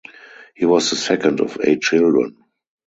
[0.55, 2.35] He was the second of eight children.